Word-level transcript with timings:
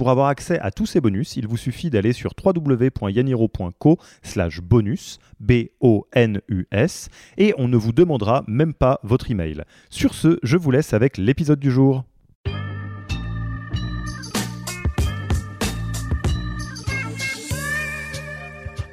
Pour 0.00 0.08
avoir 0.08 0.28
accès 0.28 0.58
à 0.60 0.70
tous 0.70 0.86
ces 0.86 1.02
bonus, 1.02 1.36
il 1.36 1.46
vous 1.46 1.58
suffit 1.58 1.90
d'aller 1.90 2.14
sur 2.14 2.32
www.yaniro.co 2.42 3.98
slash 4.22 4.62
bonus, 4.62 5.18
B-O-N-U-S, 5.40 7.10
et 7.36 7.52
on 7.58 7.68
ne 7.68 7.76
vous 7.76 7.92
demandera 7.92 8.42
même 8.48 8.72
pas 8.72 8.98
votre 9.02 9.30
email. 9.30 9.62
Sur 9.90 10.14
ce, 10.14 10.38
je 10.42 10.56
vous 10.56 10.70
laisse 10.70 10.94
avec 10.94 11.18
l'épisode 11.18 11.60
du 11.60 11.70
jour. 11.70 12.04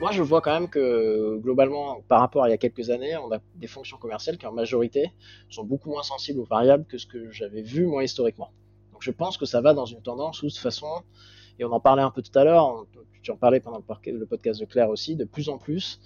Moi, 0.01 0.11
je 0.11 0.21
vois 0.21 0.41
quand 0.41 0.59
même 0.59 0.67
que 0.67 1.37
globalement, 1.37 2.01
par 2.09 2.19
rapport 2.19 2.43
à 2.43 2.49
il 2.49 2.51
y 2.51 2.53
a 2.53 2.57
quelques 2.57 2.89
années, 2.89 3.15
on 3.15 3.31
a 3.31 3.37
des 3.55 3.67
fonctions 3.67 3.95
commerciales 3.95 4.37
qui 4.37 4.45
en 4.45 4.51
majorité 4.51 5.13
sont 5.49 5.63
beaucoup 5.63 5.89
moins 5.89 6.03
sensibles 6.03 6.41
aux 6.41 6.45
variables 6.45 6.83
que 6.83 6.97
ce 6.97 7.05
que 7.05 7.31
j'avais 7.31 7.61
vu 7.61 7.85
moi 7.85 8.03
historiquement. 8.03 8.51
Donc 8.97 9.03
je 9.03 9.11
pense 9.11 9.37
que 9.37 9.45
ça 9.45 9.61
va 9.61 9.75
dans 9.75 9.85
une 9.85 10.01
tendance 10.01 10.41
où 10.41 10.47
de 10.47 10.51
toute 10.51 10.59
façon, 10.59 10.87
et 11.59 11.65
on 11.65 11.71
en 11.71 11.79
parlait 11.79 12.01
un 12.01 12.09
peu 12.09 12.23
tout 12.23 12.31
à 12.33 12.43
l'heure, 12.43 12.87
tu 13.21 13.29
en 13.29 13.37
parlais 13.37 13.59
pendant 13.59 13.77
le 13.77 14.25
podcast 14.25 14.59
de 14.59 14.65
Claire 14.65 14.89
aussi, 14.89 15.15
de 15.15 15.23
plus 15.23 15.49
en 15.49 15.59
plus, 15.59 15.99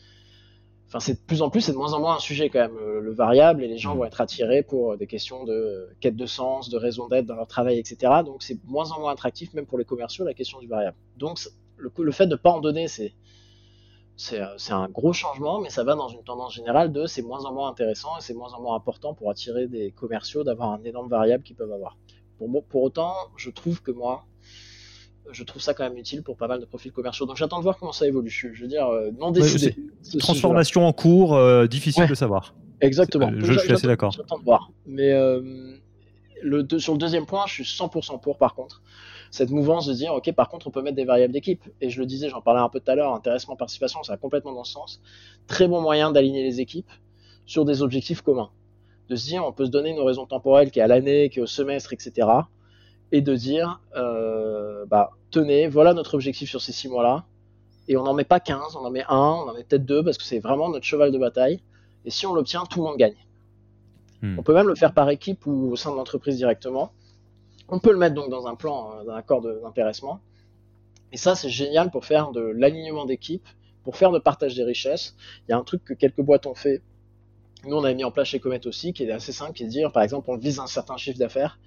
enfin 0.89 0.99
c'est 0.99 1.13
de 1.13 1.25
plus 1.25 1.41
en 1.41 1.49
plus, 1.49 1.61
c'est 1.61 1.71
de 1.71 1.77
moins 1.77 1.93
en 1.93 2.01
moins 2.01 2.17
un 2.17 2.19
sujet 2.19 2.49
quand 2.49 2.59
même, 2.59 2.77
le, 2.77 3.13
variable, 3.13 3.63
et 3.63 3.69
les 3.69 3.77
gens 3.77 3.95
mmh. 3.95 3.97
vont 3.97 4.03
être 4.03 4.19
attirés 4.19 4.61
pour 4.61 4.97
des 4.97 5.07
questions 5.07 5.45
de 5.45 5.87
quête 6.01 6.17
de 6.17 6.25
sens, 6.25 6.69
de 6.69 6.75
raison 6.77 7.07
d'être 7.07 7.25
dans 7.25 7.35
leur 7.35 7.47
travail, 7.47 7.79
etc. 7.79 8.11
Donc 8.25 8.43
c'est 8.43 8.61
moins 8.65 8.91
en 8.91 8.99
moins 8.99 9.13
attractif, 9.13 9.53
même 9.53 9.65
pour 9.65 9.77
les 9.77 9.85
commerciaux, 9.85 10.25
la 10.25 10.33
question 10.33 10.59
du 10.59 10.67
variable. 10.67 10.97
Donc 11.15 11.39
le, 11.77 11.93
le 11.97 12.11
fait 12.11 12.25
de 12.25 12.31
ne 12.31 12.35
pas 12.35 12.51
en 12.51 12.59
donner, 12.59 12.89
c'est 12.89 13.13
c'est 14.17 14.73
un 14.73 14.89
gros 14.89 15.13
changement, 15.13 15.61
mais 15.61 15.69
ça 15.69 15.85
va 15.85 15.95
dans 15.95 16.09
une 16.09 16.23
tendance 16.23 16.53
générale 16.53 16.91
de 16.91 17.05
c'est 17.05 17.21
moins 17.21 17.45
en 17.45 17.53
moins 17.53 17.69
intéressant 17.69 18.17
et 18.17 18.21
c'est 18.21 18.33
moins 18.33 18.51
en 18.51 18.61
moins 18.61 18.75
important 18.75 19.13
pour 19.13 19.31
attirer 19.31 19.67
des 19.67 19.91
commerciaux 19.91 20.43
d'avoir 20.43 20.73
un 20.73 20.83
énorme 20.83 21.07
variable 21.07 21.43
qu'ils 21.43 21.55
peuvent 21.55 21.71
avoir. 21.71 21.97
Pour, 22.69 22.83
autant, 22.83 23.13
je 23.37 23.49
trouve 23.49 23.81
que 23.81 23.91
moi, 23.91 24.25
je 25.31 25.43
trouve 25.43 25.61
ça 25.61 25.73
quand 25.73 25.83
même 25.83 25.97
utile 25.97 26.23
pour 26.23 26.37
pas 26.37 26.47
mal 26.47 26.59
de 26.59 26.65
profils 26.65 26.91
commerciaux. 26.91 27.25
Donc 27.25 27.37
j'attends 27.37 27.59
de 27.59 27.63
voir 27.63 27.77
comment 27.77 27.91
ça 27.91 28.07
évolue. 28.07 28.29
Je 28.29 28.61
veux 28.61 28.67
dire, 28.67 28.87
euh, 28.87 29.11
non 29.19 29.31
décidé. 29.31 29.75
transformation 30.19 30.85
en 30.85 30.93
cours, 30.93 31.35
euh, 31.35 31.67
difficile 31.67 32.07
de 32.07 32.15
savoir. 32.15 32.55
Exactement. 32.81 33.31
Euh, 33.31 33.39
je, 33.41 33.59
suis 33.59 33.71
assez 33.71 33.87
d'accord. 33.87 34.11
J'attends 34.11 34.39
de 34.39 34.43
voir. 34.43 34.71
Mais 34.85 35.11
le, 36.43 36.67
sur 36.79 36.93
le 36.93 36.99
deuxième 36.99 37.25
point, 37.25 37.45
je 37.47 37.53
suis 37.53 37.63
100% 37.63 38.19
pour 38.19 38.37
par 38.37 38.55
contre. 38.55 38.81
Cette 39.29 39.49
mouvance 39.49 39.85
de 39.85 39.93
dire, 39.93 40.13
ok, 40.13 40.33
par 40.33 40.49
contre, 40.49 40.67
on 40.67 40.71
peut 40.71 40.81
mettre 40.81 40.97
des 40.97 41.05
variables 41.05 41.31
d'équipe. 41.31 41.63
Et 41.79 41.89
je 41.89 42.01
le 42.01 42.05
disais, 42.05 42.27
j'en 42.27 42.41
parlais 42.41 42.59
un 42.59 42.67
peu 42.67 42.81
tout 42.81 42.91
à 42.91 42.95
l'heure, 42.95 43.13
intéressement, 43.13 43.55
participation, 43.55 44.03
ça 44.03 44.13
va 44.13 44.17
complètement 44.17 44.51
dans 44.51 44.65
ce 44.65 44.73
sens. 44.73 45.01
Très 45.47 45.69
bon 45.69 45.79
moyen 45.79 46.11
d'aligner 46.11 46.43
les 46.43 46.59
équipes 46.59 46.89
sur 47.45 47.63
des 47.63 47.81
objectifs 47.81 48.21
communs 48.21 48.49
de 49.11 49.17
se 49.17 49.25
dire 49.25 49.45
on 49.45 49.51
peut 49.51 49.65
se 49.65 49.71
donner 49.71 49.89
une 49.89 49.99
horizon 49.99 50.25
temporelle 50.25 50.71
qui 50.71 50.79
est 50.79 50.81
à 50.81 50.87
l'année, 50.87 51.29
qui 51.29 51.39
est 51.39 51.41
au 51.41 51.47
semestre, 51.47 51.91
etc. 51.91 52.29
Et 53.11 53.19
de 53.19 53.35
dire 53.35 53.81
euh, 53.97 54.85
bah 54.85 55.11
tenez, 55.31 55.67
voilà 55.67 55.93
notre 55.93 56.15
objectif 56.15 56.49
sur 56.49 56.61
ces 56.61 56.71
six 56.71 56.87
mois-là. 56.87 57.25
Et 57.89 57.97
on 57.97 58.03
n'en 58.03 58.13
met 58.13 58.23
pas 58.23 58.39
15, 58.39 58.77
on 58.77 58.85
en 58.85 58.89
met 58.89 59.03
un, 59.09 59.17
on 59.17 59.49
en 59.49 59.53
met 59.53 59.65
peut-être 59.65 59.85
deux 59.85 60.01
parce 60.01 60.17
que 60.17 60.23
c'est 60.23 60.39
vraiment 60.39 60.69
notre 60.69 60.85
cheval 60.85 61.11
de 61.11 61.17
bataille. 61.17 61.59
Et 62.05 62.09
si 62.09 62.25
on 62.25 62.33
l'obtient, 62.33 62.63
tout 62.63 62.79
le 62.79 62.85
monde 62.85 62.97
gagne. 62.97 63.17
Hmm. 64.21 64.39
On 64.39 64.43
peut 64.43 64.53
même 64.53 64.69
le 64.69 64.75
faire 64.75 64.93
par 64.93 65.09
équipe 65.09 65.45
ou 65.45 65.71
au 65.71 65.75
sein 65.75 65.91
de 65.91 65.97
l'entreprise 65.97 66.37
directement. 66.37 66.93
On 67.67 67.79
peut 67.79 67.91
le 67.91 67.97
mettre 67.97 68.15
donc 68.15 68.29
dans 68.29 68.47
un 68.47 68.55
plan, 68.55 68.93
euh, 68.93 69.03
d'un 69.03 69.15
accord 69.15 69.41
d'intéressement. 69.41 70.21
Et 71.11 71.17
ça, 71.17 71.35
c'est 71.35 71.49
génial 71.49 71.91
pour 71.91 72.05
faire 72.05 72.31
de 72.31 72.39
l'alignement 72.39 73.05
d'équipe, 73.05 73.45
pour 73.83 73.97
faire 73.97 74.11
de 74.11 74.19
partage 74.19 74.55
des 74.55 74.63
richesses. 74.63 75.15
Il 75.47 75.51
y 75.51 75.53
a 75.53 75.57
un 75.57 75.63
truc 75.63 75.83
que 75.83 75.93
quelques 75.93 76.21
boîtes 76.21 76.45
ont 76.45 76.55
fait 76.55 76.81
nous, 77.65 77.75
on 77.75 77.83
a 77.83 77.93
mis 77.93 78.03
en 78.03 78.11
place 78.11 78.29
chez 78.29 78.39
Comet 78.39 78.65
aussi, 78.65 78.93
qui 78.93 79.03
est 79.03 79.11
assez 79.11 79.31
simple, 79.31 79.53
qui 79.53 79.63
est 79.63 79.67
de 79.67 79.71
dire, 79.71 79.91
par 79.91 80.03
exemple, 80.03 80.29
on 80.29 80.37
vise 80.37 80.59
un 80.59 80.67
certain 80.67 80.97
chiffre 80.97 81.19
d'affaires. 81.19 81.59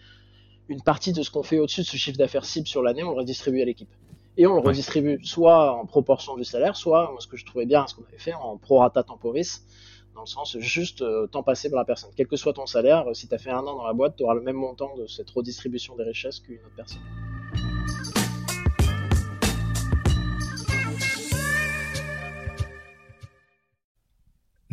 Une 0.68 0.82
partie 0.82 1.12
de 1.12 1.22
ce 1.22 1.30
qu'on 1.30 1.42
fait 1.42 1.58
au-dessus 1.58 1.82
de 1.82 1.86
ce 1.86 1.96
chiffre 1.96 2.18
d'affaires 2.18 2.44
cible 2.44 2.66
sur 2.66 2.82
l'année, 2.82 3.04
on 3.04 3.10
le 3.10 3.18
redistribue 3.18 3.62
à 3.62 3.64
l'équipe. 3.64 3.90
Et 4.36 4.46
on 4.46 4.54
le 4.54 4.60
redistribue 4.60 5.20
soit 5.24 5.72
en 5.72 5.86
proportion 5.86 6.36
du 6.36 6.44
salaire, 6.44 6.74
soit, 6.74 7.10
moi, 7.10 7.20
ce 7.20 7.28
que 7.28 7.36
je 7.36 7.44
trouvais 7.44 7.66
bien, 7.66 7.86
ce 7.86 7.94
qu'on 7.94 8.04
avait 8.04 8.18
fait, 8.18 8.34
en 8.34 8.56
prorata 8.56 9.04
temporis, 9.04 9.60
dans 10.14 10.22
le 10.22 10.26
sens 10.26 10.58
juste 10.58 11.02
euh, 11.02 11.26
temps 11.26 11.42
passé 11.42 11.70
par 11.70 11.78
la 11.78 11.84
personne. 11.84 12.10
Quel 12.16 12.26
que 12.26 12.36
soit 12.36 12.54
ton 12.54 12.66
salaire, 12.66 13.04
si 13.14 13.28
tu 13.28 13.34
as 13.34 13.38
fait 13.38 13.50
un 13.50 13.60
an 13.60 13.76
dans 13.76 13.86
la 13.86 13.92
boîte, 13.92 14.16
tu 14.16 14.24
auras 14.24 14.34
le 14.34 14.42
même 14.42 14.56
montant 14.56 14.96
de 14.96 15.06
cette 15.06 15.30
redistribution 15.30 15.96
des 15.96 16.04
richesses 16.04 16.40
qu'une 16.40 16.56
autre 16.56 16.74
personne. 16.76 17.02